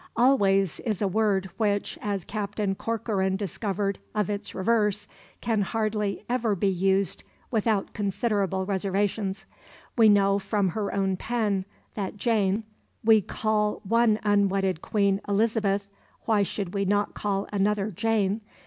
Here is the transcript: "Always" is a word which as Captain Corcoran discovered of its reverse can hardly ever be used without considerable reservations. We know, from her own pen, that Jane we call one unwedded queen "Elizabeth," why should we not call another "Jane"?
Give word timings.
"Always" 0.17 0.79
is 0.79 0.99
a 0.99 1.07
word 1.07 1.47
which 1.57 1.95
as 2.01 2.25
Captain 2.25 2.73
Corcoran 2.73 3.35
discovered 3.35 3.99
of 4.15 4.31
its 4.31 4.55
reverse 4.55 5.07
can 5.41 5.61
hardly 5.61 6.25
ever 6.27 6.55
be 6.55 6.67
used 6.69 7.23
without 7.51 7.93
considerable 7.93 8.65
reservations. 8.65 9.45
We 9.95 10.09
know, 10.09 10.39
from 10.39 10.69
her 10.69 10.91
own 10.91 11.17
pen, 11.17 11.65
that 11.93 12.17
Jane 12.17 12.63
we 13.03 13.21
call 13.21 13.79
one 13.83 14.17
unwedded 14.23 14.81
queen 14.81 15.21
"Elizabeth," 15.27 15.87
why 16.25 16.41
should 16.41 16.73
we 16.73 16.83
not 16.83 17.13
call 17.13 17.47
another 17.53 17.91
"Jane"? 17.91 18.41